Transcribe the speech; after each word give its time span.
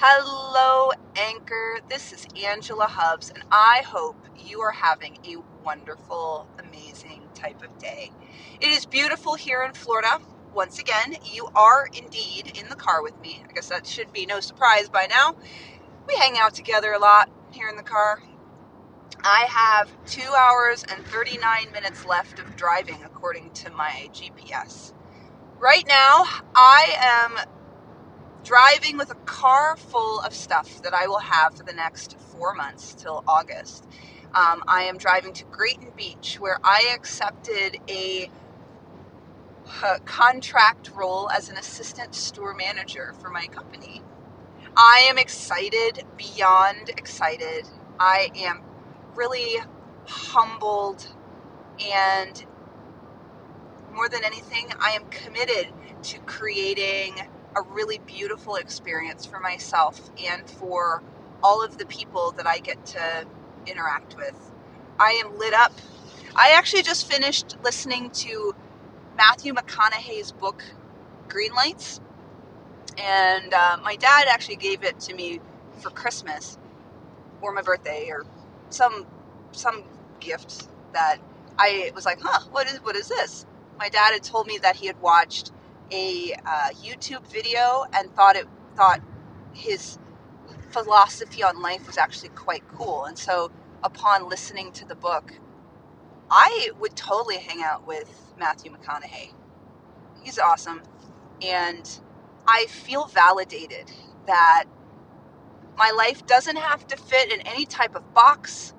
Hello, 0.00 0.92
Anchor. 1.16 1.80
This 1.88 2.12
is 2.12 2.24
Angela 2.40 2.86
Hubbs, 2.86 3.30
and 3.30 3.42
I 3.50 3.82
hope 3.84 4.14
you 4.38 4.60
are 4.60 4.70
having 4.70 5.18
a 5.26 5.38
wonderful, 5.64 6.46
amazing 6.56 7.22
type 7.34 7.64
of 7.64 7.76
day. 7.78 8.12
It 8.60 8.68
is 8.68 8.86
beautiful 8.86 9.34
here 9.34 9.64
in 9.64 9.72
Florida. 9.72 10.20
Once 10.54 10.78
again, 10.78 11.16
you 11.24 11.48
are 11.56 11.88
indeed 11.92 12.52
in 12.56 12.68
the 12.68 12.76
car 12.76 13.02
with 13.02 13.20
me. 13.20 13.42
I 13.50 13.52
guess 13.52 13.70
that 13.70 13.88
should 13.88 14.12
be 14.12 14.24
no 14.24 14.38
surprise 14.38 14.88
by 14.88 15.08
now. 15.10 15.34
We 16.06 16.14
hang 16.14 16.38
out 16.38 16.54
together 16.54 16.92
a 16.92 17.00
lot 17.00 17.28
here 17.50 17.68
in 17.68 17.74
the 17.74 17.82
car. 17.82 18.22
I 19.24 19.46
have 19.48 19.90
two 20.06 20.32
hours 20.32 20.84
and 20.84 21.04
39 21.06 21.72
minutes 21.72 22.06
left 22.06 22.38
of 22.38 22.54
driving 22.54 23.02
according 23.04 23.50
to 23.50 23.72
my 23.72 24.08
GPS. 24.12 24.92
Right 25.58 25.84
now, 25.88 26.24
I 26.54 26.94
am 27.00 27.48
driving 28.48 28.96
with 28.96 29.10
a 29.10 29.14
car 29.26 29.76
full 29.76 30.20
of 30.20 30.32
stuff 30.32 30.82
that 30.82 30.94
I 30.94 31.06
will 31.06 31.18
have 31.18 31.54
for 31.54 31.64
the 31.64 31.74
next 31.74 32.18
four 32.18 32.54
months 32.54 32.94
till 32.94 33.22
August. 33.28 33.84
Um, 34.34 34.64
I 34.66 34.84
am 34.84 34.96
driving 34.96 35.34
to 35.34 35.44
Grayton 35.44 35.92
Beach, 35.94 36.38
where 36.40 36.58
I 36.64 36.94
accepted 36.94 37.78
a, 37.90 38.30
a 39.84 40.00
contract 40.00 40.92
role 40.96 41.30
as 41.30 41.50
an 41.50 41.58
assistant 41.58 42.14
store 42.14 42.54
manager 42.54 43.14
for 43.20 43.28
my 43.28 43.48
company. 43.48 44.00
I 44.76 45.06
am 45.10 45.18
excited, 45.18 46.04
beyond 46.16 46.88
excited. 46.88 47.68
I 48.00 48.30
am 48.34 48.62
really 49.14 49.56
humbled 50.06 51.06
and 51.84 52.46
more 53.92 54.08
than 54.08 54.24
anything, 54.24 54.68
I 54.80 54.92
am 54.92 55.04
committed 55.10 55.68
to 56.04 56.18
creating 56.20 57.14
a 57.56 57.62
really 57.62 57.98
beautiful 57.98 58.56
experience 58.56 59.26
for 59.26 59.40
myself 59.40 60.10
and 60.24 60.48
for 60.48 61.02
all 61.42 61.64
of 61.64 61.78
the 61.78 61.86
people 61.86 62.32
that 62.32 62.46
I 62.46 62.58
get 62.58 62.84
to 62.86 63.26
interact 63.66 64.16
with. 64.16 64.52
I 64.98 65.22
am 65.24 65.38
lit 65.38 65.54
up. 65.54 65.72
I 66.36 66.52
actually 66.56 66.82
just 66.82 67.10
finished 67.10 67.56
listening 67.64 68.10
to 68.10 68.54
Matthew 69.16 69.54
McConaughey's 69.54 70.32
book, 70.32 70.62
Green 71.28 71.52
Lights. 71.54 72.00
And 72.98 73.54
uh, 73.54 73.78
my 73.82 73.96
dad 73.96 74.26
actually 74.28 74.56
gave 74.56 74.82
it 74.84 74.98
to 75.00 75.14
me 75.14 75.40
for 75.80 75.90
Christmas 75.90 76.58
or 77.40 77.52
my 77.52 77.62
birthday 77.62 78.08
or 78.10 78.24
some 78.70 79.06
some 79.52 79.84
gift 80.20 80.68
that 80.92 81.18
I 81.58 81.92
was 81.94 82.04
like, 82.04 82.18
huh, 82.20 82.46
what 82.50 82.66
is 82.66 82.78
what 82.78 82.96
is 82.96 83.08
this? 83.08 83.46
My 83.78 83.88
dad 83.88 84.12
had 84.12 84.22
told 84.22 84.46
me 84.46 84.58
that 84.58 84.76
he 84.76 84.86
had 84.86 85.00
watched 85.00 85.52
a 85.90 86.32
uh, 86.46 86.70
YouTube 86.82 87.26
video 87.30 87.84
and 87.94 88.14
thought 88.14 88.36
it 88.36 88.46
thought 88.76 89.00
his 89.52 89.98
philosophy 90.70 91.42
on 91.42 91.60
life 91.60 91.86
was 91.86 91.98
actually 91.98 92.28
quite 92.30 92.62
cool. 92.68 93.04
And 93.04 93.18
so, 93.18 93.50
upon 93.82 94.28
listening 94.28 94.72
to 94.72 94.86
the 94.86 94.94
book, 94.94 95.32
I 96.30 96.70
would 96.78 96.94
totally 96.96 97.38
hang 97.38 97.62
out 97.62 97.86
with 97.86 98.32
Matthew 98.38 98.72
McConaughey. 98.72 99.32
He's 100.22 100.38
awesome, 100.38 100.82
and 101.42 102.00
I 102.46 102.66
feel 102.66 103.06
validated 103.06 103.90
that 104.26 104.64
my 105.76 105.90
life 105.96 106.26
doesn't 106.26 106.56
have 106.56 106.86
to 106.88 106.96
fit 106.96 107.32
in 107.32 107.40
any 107.46 107.64
type 107.64 107.94
of 107.94 108.12
box. 108.12 108.74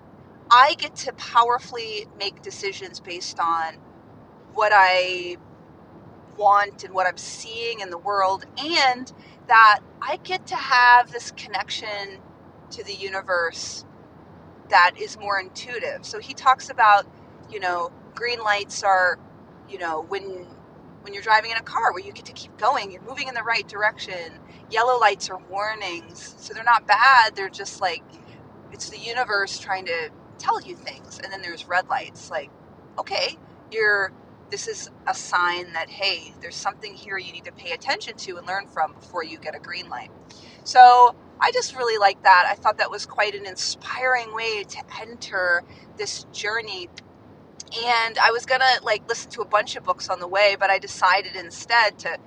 I 0.51 0.75
get 0.77 0.95
to 0.97 1.13
powerfully 1.13 2.07
make 2.17 2.41
decisions 2.41 2.99
based 2.99 3.39
on 3.39 3.75
what 4.53 4.71
I 4.75 5.37
want 6.39 6.85
and 6.85 6.95
what 6.95 7.07
I'm 7.07 7.17
seeing 7.17 7.81
in 7.81 7.91
the 7.91 7.99
world, 7.99 8.45
and 8.57 9.13
that 9.47 9.81
I 10.01 10.17
get 10.17 10.47
to 10.47 10.57
have 10.57 11.11
this 11.11 11.31
connection 11.31 12.19
to 12.71 12.83
the 12.85 12.95
universe 12.95 13.85
that 14.69 14.93
is 14.99 15.17
more 15.19 15.39
intuitive. 15.39 16.05
So 16.05 16.19
he 16.19 16.33
talks 16.33 16.69
about, 16.69 17.07
you 17.51 17.59
know, 17.59 17.91
green 18.15 18.39
lights 18.39 18.83
are, 18.83 19.19
you 19.69 19.79
know, 19.79 20.05
when 20.09 20.47
when 21.01 21.13
you're 21.13 21.23
driving 21.23 21.51
in 21.51 21.57
a 21.57 21.63
car 21.63 21.93
where 21.93 22.03
you 22.03 22.13
get 22.13 22.25
to 22.25 22.33
keep 22.33 22.57
going, 22.57 22.91
you're 22.91 23.01
moving 23.03 23.27
in 23.29 23.35
the 23.35 23.43
right 23.43 23.67
direction. 23.67 24.33
Yellow 24.71 24.99
lights 24.99 25.29
are 25.29 25.39
warnings. 25.49 26.35
So 26.39 26.53
they're 26.53 26.63
not 26.63 26.87
bad, 26.87 27.35
they're 27.35 27.49
just 27.49 27.81
like 27.81 28.03
it's 28.71 28.89
the 28.89 28.99
universe 28.99 29.59
trying 29.59 29.85
to 29.85 30.09
tell 30.37 30.61
you 30.61 30.75
things. 30.75 31.19
And 31.23 31.31
then 31.33 31.41
there's 31.41 31.67
red 31.67 31.89
lights 31.89 32.31
like 32.31 32.51
okay, 32.99 33.37
you're 33.71 34.11
this 34.51 34.67
is 34.67 34.89
a 35.07 35.13
sign 35.13 35.73
that 35.73 35.89
hey 35.89 36.33
there's 36.41 36.55
something 36.55 36.93
here 36.93 37.17
you 37.17 37.33
need 37.33 37.45
to 37.45 37.51
pay 37.53 37.71
attention 37.71 38.15
to 38.17 38.37
and 38.37 38.47
learn 38.47 38.67
from 38.67 38.93
before 38.93 39.23
you 39.23 39.37
get 39.39 39.55
a 39.55 39.59
green 39.59 39.89
light. 39.89 40.11
So 40.63 41.15
i 41.41 41.51
just 41.51 41.75
really 41.75 41.97
like 41.99 42.23
that. 42.23 42.47
I 42.49 42.55
thought 42.55 42.77
that 42.79 42.91
was 42.91 43.05
quite 43.05 43.35
an 43.35 43.45
inspiring 43.45 44.33
way 44.35 44.63
to 44.63 44.79
enter 45.01 45.63
this 45.97 46.25
journey. 46.33 46.89
And 47.85 48.17
i 48.19 48.31
was 48.31 48.45
gonna 48.45 48.65
like 48.83 49.07
listen 49.09 49.31
to 49.31 49.41
a 49.41 49.45
bunch 49.47 49.75
of 49.75 49.83
books 49.83 50.09
on 50.09 50.19
the 50.19 50.27
way 50.27 50.55
but 50.59 50.69
i 50.71 50.79
decided 50.79 51.35
instead 51.35 51.99
to 51.99 52.17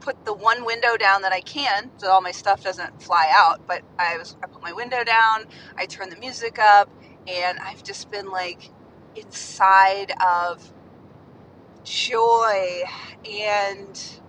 put 0.00 0.24
the 0.24 0.34
one 0.34 0.64
window 0.64 0.96
down 0.96 1.22
that 1.22 1.32
i 1.32 1.40
can 1.40 1.90
so 1.98 2.10
all 2.10 2.20
my 2.20 2.30
stuff 2.32 2.62
doesn't 2.62 3.02
fly 3.02 3.30
out 3.34 3.66
but 3.66 3.82
i 3.98 4.16
was 4.18 4.36
i 4.42 4.46
put 4.46 4.62
my 4.62 4.72
window 4.72 5.04
down 5.04 5.44
i 5.76 5.86
turned 5.86 6.12
the 6.12 6.16
music 6.16 6.58
up 6.58 6.90
and 7.26 7.58
i've 7.60 7.82
just 7.82 8.10
been 8.10 8.30
like 8.30 8.70
inside 9.16 10.12
of 10.26 10.72
joy 11.84 12.82
and 13.30 14.20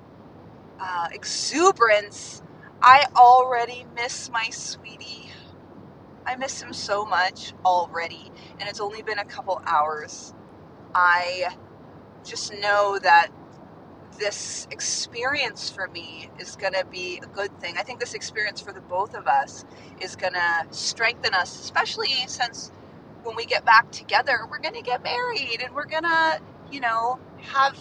uh, 0.79 1.07
exuberance, 1.13 2.41
I 2.81 3.05
already 3.15 3.85
miss 3.95 4.29
my 4.31 4.49
sweetie. 4.51 5.31
I 6.25 6.35
miss 6.35 6.61
him 6.61 6.73
so 6.73 7.05
much 7.05 7.53
already, 7.65 8.31
and 8.59 8.69
it's 8.69 8.79
only 8.79 9.01
been 9.01 9.19
a 9.19 9.25
couple 9.25 9.61
hours. 9.65 10.33
I 10.95 11.55
just 12.25 12.53
know 12.59 12.99
that 13.01 13.29
this 14.17 14.67
experience 14.71 15.69
for 15.69 15.87
me 15.89 16.29
is 16.39 16.55
going 16.55 16.73
to 16.73 16.85
be 16.85 17.19
a 17.23 17.27
good 17.27 17.57
thing. 17.59 17.75
I 17.77 17.83
think 17.83 17.99
this 17.99 18.13
experience 18.13 18.61
for 18.61 18.71
the 18.73 18.81
both 18.81 19.15
of 19.15 19.27
us 19.27 19.65
is 20.01 20.15
going 20.15 20.33
to 20.33 20.67
strengthen 20.71 21.33
us, 21.33 21.59
especially 21.61 22.09
since 22.27 22.71
when 23.23 23.35
we 23.35 23.45
get 23.45 23.65
back 23.65 23.91
together, 23.91 24.39
we're 24.49 24.59
going 24.59 24.75
to 24.75 24.81
get 24.81 25.03
married 25.03 25.61
and 25.63 25.73
we're 25.75 25.85
going 25.85 26.03
to, 26.03 26.41
you 26.71 26.79
know, 26.81 27.19
have 27.41 27.77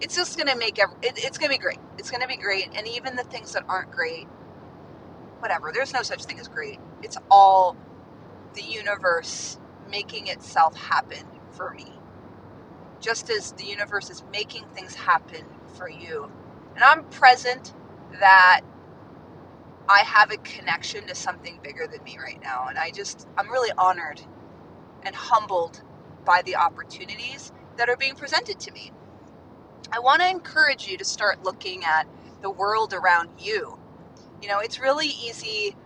it's 0.00 0.16
just 0.16 0.36
going 0.36 0.48
to 0.48 0.56
make 0.56 0.80
every, 0.80 0.96
it, 1.02 1.14
it's 1.16 1.38
going 1.38 1.50
to 1.52 1.56
be 1.56 1.62
great. 1.62 1.78
It's 1.96 2.10
going 2.10 2.22
to 2.22 2.28
be 2.28 2.36
great. 2.36 2.68
And 2.74 2.88
even 2.88 3.14
the 3.14 3.22
things 3.22 3.52
that 3.52 3.64
aren't 3.68 3.92
great, 3.92 4.26
whatever, 5.38 5.70
there's 5.72 5.94
no 5.94 6.02
such 6.02 6.24
thing 6.24 6.40
as 6.40 6.48
great. 6.48 6.80
It's 7.02 7.16
all 7.30 7.76
the 8.54 8.62
universe 8.62 9.58
making 9.90 10.26
itself 10.28 10.76
happen 10.76 11.24
for 11.52 11.70
me. 11.70 11.92
Just 13.00 13.30
as 13.30 13.52
the 13.52 13.64
universe 13.64 14.10
is 14.10 14.24
making 14.32 14.64
things 14.74 14.94
happen 14.94 15.44
for 15.76 15.88
you. 15.88 16.30
And 16.74 16.82
I'm 16.82 17.04
present 17.04 17.72
that 18.20 18.62
I 19.88 20.00
have 20.00 20.32
a 20.32 20.36
connection 20.38 21.06
to 21.08 21.14
something 21.14 21.60
bigger 21.62 21.86
than 21.86 22.02
me 22.04 22.18
right 22.18 22.40
now. 22.42 22.66
And 22.68 22.78
I 22.78 22.90
just, 22.90 23.28
I'm 23.36 23.50
really 23.50 23.72
honored 23.78 24.20
and 25.04 25.14
humbled 25.14 25.82
by 26.24 26.42
the 26.44 26.56
opportunities 26.56 27.52
that 27.76 27.88
are 27.88 27.96
being 27.96 28.14
presented 28.14 28.60
to 28.60 28.72
me. 28.72 28.92
I 29.90 30.00
want 30.00 30.22
to 30.22 30.28
encourage 30.28 30.86
you 30.86 30.96
to 30.98 31.04
start 31.04 31.44
looking 31.44 31.84
at 31.84 32.06
the 32.42 32.50
world 32.50 32.92
around 32.92 33.30
you. 33.38 33.78
You 34.42 34.48
know, 34.48 34.60
it's 34.60 34.80
really 34.80 35.08
easy 35.08 35.76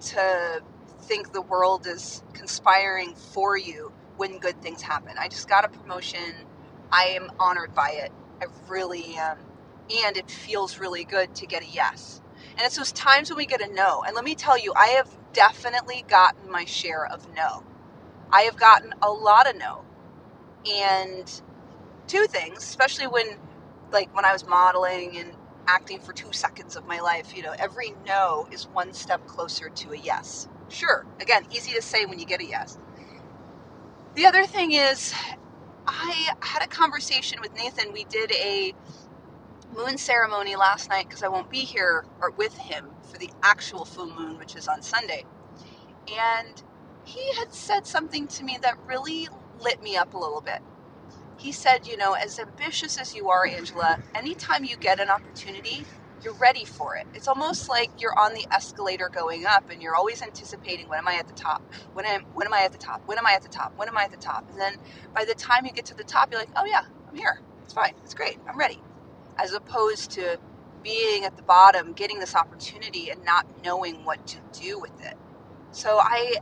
to 0.00 0.62
think 1.02 1.32
the 1.32 1.42
world 1.42 1.86
is 1.86 2.22
conspiring 2.32 3.14
for 3.14 3.56
you 3.56 3.92
when 4.16 4.38
good 4.38 4.60
things 4.62 4.82
happen. 4.82 5.14
I 5.18 5.28
just 5.28 5.48
got 5.48 5.64
a 5.64 5.68
promotion. 5.68 6.34
I 6.92 7.04
am 7.16 7.30
honored 7.38 7.74
by 7.74 7.90
it. 7.92 8.12
I 8.42 8.46
really 8.68 9.16
am. 9.16 9.38
And 10.04 10.16
it 10.16 10.30
feels 10.30 10.78
really 10.78 11.04
good 11.04 11.34
to 11.36 11.46
get 11.46 11.62
a 11.62 11.66
yes. 11.66 12.20
And 12.56 12.60
it's 12.66 12.76
those 12.76 12.92
times 12.92 13.30
when 13.30 13.38
we 13.38 13.46
get 13.46 13.60
a 13.60 13.72
no. 13.72 14.02
And 14.06 14.14
let 14.14 14.24
me 14.24 14.34
tell 14.34 14.58
you, 14.58 14.72
I 14.76 14.88
have 14.88 15.08
definitely 15.32 16.04
gotten 16.08 16.50
my 16.50 16.64
share 16.64 17.06
of 17.06 17.26
no. 17.34 17.64
I 18.30 18.42
have 18.42 18.56
gotten 18.56 18.94
a 19.02 19.10
lot 19.10 19.48
of 19.48 19.56
no. 19.56 19.84
And 20.70 21.42
two 22.08 22.26
things, 22.26 22.58
especially 22.58 23.06
when 23.06 23.26
like 23.92 24.14
when 24.16 24.24
I 24.24 24.32
was 24.32 24.46
modeling 24.46 25.18
and 25.18 25.32
acting 25.68 26.00
for 26.00 26.12
two 26.12 26.32
seconds 26.32 26.76
of 26.76 26.86
my 26.86 27.00
life, 27.00 27.36
you 27.36 27.42
know, 27.42 27.54
every 27.58 27.94
no 28.06 28.48
is 28.52 28.64
one 28.68 28.92
step 28.92 29.26
closer 29.26 29.68
to 29.70 29.92
a 29.92 29.98
yes. 29.98 30.48
Sure, 30.68 31.06
again, 31.20 31.46
easy 31.52 31.72
to 31.74 31.82
say 31.82 32.06
when 32.06 32.18
you 32.18 32.26
get 32.26 32.40
a 32.40 32.46
yes. 32.46 32.78
The 34.14 34.26
other 34.26 34.46
thing 34.46 34.72
is, 34.72 35.14
I 35.86 36.30
had 36.40 36.62
a 36.62 36.68
conversation 36.68 37.40
with 37.40 37.54
Nathan. 37.54 37.92
We 37.92 38.04
did 38.04 38.32
a 38.32 38.74
moon 39.76 39.98
ceremony 39.98 40.56
last 40.56 40.90
night 40.90 41.08
because 41.08 41.22
I 41.22 41.28
won't 41.28 41.50
be 41.50 41.60
here 41.60 42.04
or 42.20 42.30
with 42.32 42.56
him 42.56 42.90
for 43.10 43.18
the 43.18 43.30
actual 43.42 43.84
full 43.84 44.10
moon, 44.10 44.38
which 44.38 44.56
is 44.56 44.68
on 44.68 44.82
Sunday. 44.82 45.24
And 46.08 46.62
he 47.04 47.32
had 47.34 47.54
said 47.54 47.86
something 47.86 48.26
to 48.28 48.44
me 48.44 48.58
that 48.62 48.76
really 48.86 49.28
lit 49.60 49.82
me 49.82 49.96
up 49.96 50.14
a 50.14 50.18
little 50.18 50.40
bit 50.42 50.60
he 51.38 51.52
said, 51.52 51.88
you 51.88 51.98
know, 51.98 52.14
as 52.14 52.38
ambitious 52.40 52.98
as 52.98 53.14
you 53.14 53.30
are, 53.30 53.46
Angela, 53.46 53.98
anytime 54.14 54.64
you 54.64 54.76
get 54.78 55.00
an 55.00 55.10
opportunity, 55.10 55.88
you're 56.22 56.34
ready 56.34 56.66
for 56.66 56.96
it. 56.96 57.08
It's 57.14 57.28
almost 57.28 57.68
like 57.68 57.90
you're 58.00 58.18
on 58.18 58.34
the 58.34 58.46
escalator 58.52 59.10
going 59.10 59.46
up 59.46 59.70
and 59.70 59.82
you're 59.82 59.96
always 59.96 60.22
anticipating 60.22 60.88
when 60.88 61.00
am 61.00 61.08
I 61.08 61.16
at 61.16 61.28
the 61.28 61.34
top? 61.34 61.62
When 61.94 62.06
am 62.06 62.22
when 62.34 62.46
am 62.46 62.54
I 62.54 62.62
at 62.62 62.72
the 62.72 62.78
top? 62.78 63.02
When 63.06 63.18
am 63.18 63.26
I 63.26 63.34
at 63.34 63.42
the 63.42 63.50
top? 63.50 63.74
When 63.76 63.88
am 63.88 63.98
I 63.98 64.04
at 64.04 64.12
the 64.12 64.18
top? 64.18 64.48
And 64.50 64.60
then 64.60 64.74
by 65.14 65.26
the 65.26 65.34
time 65.34 65.66
you 65.66 65.72
get 65.72 65.86
to 65.86 65.96
the 65.96 66.04
top, 66.04 66.30
you're 66.32 66.40
like, 66.40 66.50
"Oh 66.56 66.66
yeah, 66.66 66.82
I'm 67.08 67.16
here. 67.16 67.40
It's 67.64 67.74
fine. 67.74 67.94
It's 68.04 68.14
great. 68.14 68.38
I'm 68.48 68.58
ready." 68.58 68.82
As 69.38 69.54
opposed 69.54 70.12
to 70.12 70.38
being 70.84 71.24
at 71.24 71.36
the 71.36 71.42
bottom, 71.44 71.94
getting 71.94 72.20
this 72.20 72.36
opportunity 72.36 73.10
and 73.10 73.24
not 73.24 73.46
knowing 73.64 74.04
what 74.04 74.26
to 74.28 74.38
do 74.52 74.80
with 74.80 75.04
it. 75.04 75.16
So 75.72 75.98
I 76.00 76.36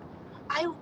I 0.50 0.72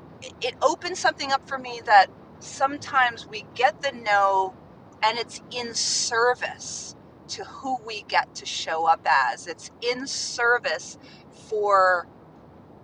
it 0.42 0.56
opens 0.62 0.98
something 1.00 1.32
up 1.32 1.48
for 1.48 1.58
me 1.58 1.82
that 1.86 2.08
sometimes 2.44 3.26
we 3.26 3.44
get 3.54 3.80
the 3.82 3.92
no 3.92 4.54
and 5.02 5.18
it's 5.18 5.40
in 5.50 5.74
service 5.74 6.94
to 7.28 7.44
who 7.44 7.78
we 7.86 8.02
get 8.08 8.34
to 8.36 8.46
show 8.46 8.86
up 8.86 9.06
as. 9.06 9.46
It's 9.46 9.70
in 9.80 10.06
service 10.06 10.98
for 11.48 12.06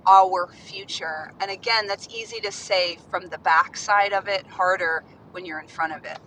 our 0.06 0.48
future. 0.48 1.32
And 1.40 1.50
again, 1.50 1.86
that's 1.86 2.08
easy 2.08 2.40
to 2.40 2.52
say 2.52 2.98
from 3.10 3.28
the 3.28 3.38
backside 3.38 4.12
of 4.12 4.28
it, 4.28 4.46
harder 4.46 5.04
when 5.32 5.44
you're 5.44 5.60
in 5.60 5.68
front 5.68 5.94
of 5.94 6.04
it. 6.04 6.18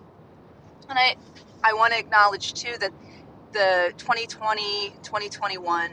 And 0.90 0.98
I 0.98 1.16
I 1.64 1.74
want 1.74 1.94
to 1.94 2.00
acknowledge 2.00 2.54
too 2.54 2.78
that 2.80 2.92
the 3.54 3.94
2020, 3.98 4.90
2021, 5.02 5.92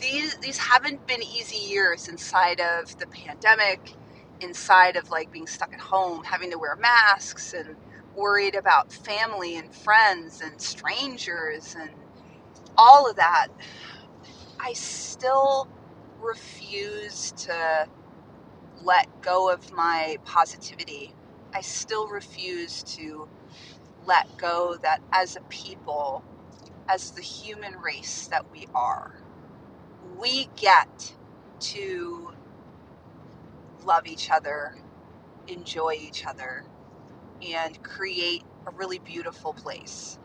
these 0.00 0.36
these 0.36 0.58
haven't 0.58 1.06
been 1.06 1.22
easy 1.22 1.68
years 1.68 2.08
inside 2.08 2.60
of 2.60 2.98
the 2.98 3.06
pandemic, 3.06 3.94
inside 4.42 4.96
of 4.96 5.10
like 5.10 5.32
being 5.32 5.46
stuck 5.46 5.72
at 5.74 5.80
home, 5.80 6.24
having 6.24 6.50
to 6.52 6.58
wear 6.58 6.76
masks 6.76 7.54
and 7.54 7.76
worried 8.16 8.56
about 8.56 8.92
family 8.92 9.56
and 9.56 9.74
friends 9.74 10.42
and 10.42 10.60
strangers 10.60 11.76
and 11.78 11.90
all 12.78 13.08
of 13.10 13.16
that, 13.16 13.48
I 14.60 14.72
still 14.74 15.68
refuse 16.20 17.32
to 17.38 17.88
let 18.84 19.08
go 19.22 19.50
of 19.50 19.72
my 19.72 20.18
positivity. 20.24 21.14
I 21.54 21.60
still 21.62 22.08
refuse 22.08 22.82
to 22.96 23.28
let 24.06 24.36
go 24.38 24.76
that 24.82 25.02
as 25.12 25.36
a 25.36 25.40
people, 25.42 26.24
as 26.88 27.12
the 27.12 27.22
human 27.22 27.74
race 27.80 28.28
that 28.28 28.50
we 28.52 28.66
are, 28.74 29.14
we 30.18 30.48
get 30.56 31.14
to 31.60 32.32
love 33.84 34.06
each 34.06 34.30
other, 34.30 34.76
enjoy 35.48 35.98
each 36.00 36.26
other, 36.26 36.64
and 37.46 37.82
create 37.82 38.42
a 38.66 38.72
really 38.72 38.98
beautiful 39.00 39.52
place. 39.52 40.18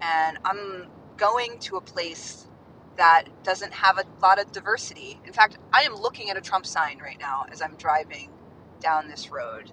And 0.00 0.38
I'm 0.44 0.88
going 1.16 1.58
to 1.60 1.76
a 1.76 1.80
place 1.80 2.48
that 2.96 3.24
doesn't 3.44 3.72
have 3.72 3.98
a 3.98 4.04
lot 4.22 4.40
of 4.40 4.52
diversity. 4.52 5.20
In 5.26 5.32
fact, 5.32 5.58
I 5.72 5.82
am 5.82 5.94
looking 5.94 6.30
at 6.30 6.36
a 6.36 6.40
Trump 6.40 6.66
sign 6.66 6.98
right 6.98 7.18
now 7.20 7.46
as 7.50 7.62
I'm 7.62 7.76
driving 7.76 8.30
down 8.80 9.08
this 9.08 9.30
road. 9.30 9.72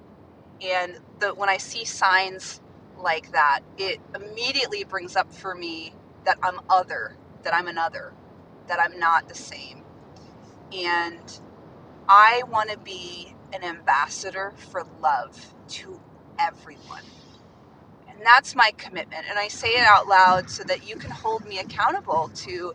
And 0.61 0.99
the, 1.19 1.33
when 1.35 1.49
I 1.49 1.57
see 1.57 1.85
signs 1.85 2.61
like 2.97 3.31
that, 3.33 3.61
it 3.77 3.99
immediately 4.15 4.83
brings 4.83 5.15
up 5.15 5.33
for 5.33 5.55
me 5.55 5.93
that 6.25 6.37
I'm 6.43 6.59
other, 6.69 7.17
that 7.43 7.53
I'm 7.53 7.67
another, 7.67 8.13
that 8.67 8.79
I'm 8.79 8.99
not 8.99 9.29
the 9.29 9.35
same. 9.35 9.83
And 10.73 11.39
I 12.07 12.43
want 12.49 12.69
to 12.71 12.77
be 12.77 13.35
an 13.53 13.63
ambassador 13.63 14.53
for 14.57 14.83
love 15.01 15.53
to 15.69 15.99
everyone. 16.39 17.03
And 18.09 18.19
that's 18.25 18.55
my 18.55 18.71
commitment. 18.77 19.25
And 19.29 19.39
I 19.39 19.47
say 19.47 19.69
it 19.69 19.85
out 19.85 20.07
loud 20.07 20.49
so 20.49 20.63
that 20.65 20.87
you 20.87 20.95
can 20.95 21.11
hold 21.11 21.45
me 21.45 21.59
accountable 21.59 22.31
to 22.35 22.73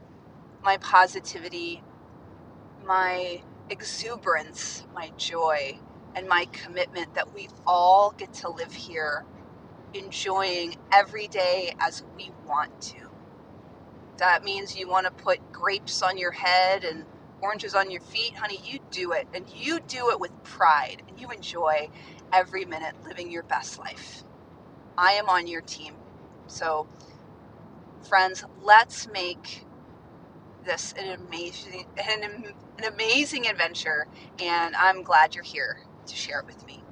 my 0.63 0.77
positivity, 0.79 1.83
my 2.85 3.43
exuberance, 3.71 4.87
my 4.95 5.11
joy, 5.17 5.79
and 6.15 6.29
my 6.29 6.47
commitment 6.53 7.15
that 7.15 7.35
we 7.35 7.49
all 7.67 8.15
get 8.17 8.33
to 8.35 8.51
live 8.51 8.73
here 8.73 9.25
enjoying 9.95 10.77
every 10.93 11.29
day 11.29 11.75
as 11.81 12.03
we 12.17 12.31
want 12.47 12.81
to. 12.81 13.11
That 14.19 14.45
means 14.45 14.77
you 14.77 14.89
want 14.89 15.07
to 15.07 15.13
put 15.13 15.53
grapes 15.53 16.03
on 16.03 16.19
your 16.19 16.33
head 16.33 16.85
and 16.85 17.05
oranges 17.43 17.75
on 17.75 17.91
your 17.91 18.01
feet, 18.03 18.35
honey, 18.37 18.61
you 18.65 18.81
do 18.91 19.13
it. 19.13 19.29
And 19.35 19.47
you 19.55 19.81
do 19.81 20.11
it 20.11 20.21
with 20.21 20.33
pride 20.45 21.03
and 21.09 21.21
you 21.21 21.31
enjoy 21.31 21.91
every 22.33 22.65
minute 22.65 22.95
living 23.07 23.31
your 23.31 23.45
best 23.45 23.79
life. 23.79 24.25
I 24.97 25.13
am 25.13 25.29
on 25.29 25.47
your 25.47 25.63
team. 25.63 25.95
So, 26.49 26.89
friends, 28.03 28.45
let's 28.63 29.09
make 29.09 29.65
this 30.65 30.95
an 30.99 31.21
amazing 31.21 31.87
an, 31.99 32.55
an 32.79 32.85
amazing 32.93 33.47
adventure 33.47 34.07
and 34.41 34.75
I'm 34.77 35.03
glad 35.03 35.35
you're 35.35 35.45
here 35.45 35.81
to 36.07 36.17
share 36.17 36.41
it 36.41 36.47
with 36.47 36.67
me. 36.67 36.83